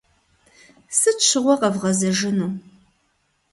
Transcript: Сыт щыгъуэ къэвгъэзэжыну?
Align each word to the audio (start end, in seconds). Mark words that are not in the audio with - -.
Сыт 0.99 1.17
щыгъуэ 1.27 1.55
къэвгъэзэжыну? 1.61 2.51